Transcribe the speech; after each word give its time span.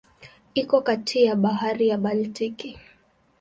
Iko 0.61 0.77
kati 0.87 1.17
ya 1.25 1.35
Bahari 1.41 1.85
ya 1.91 1.97
Baltiki. 2.03 2.71